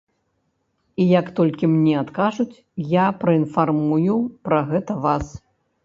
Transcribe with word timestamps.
І 1.03 1.07
як 1.19 1.29
толькі 1.41 1.69
мне 1.75 1.93
адкажуць, 2.03 2.61
я 2.97 3.05
праінфармую 3.23 4.21
пра 4.47 4.59
гэта 4.75 5.03
вас. 5.11 5.25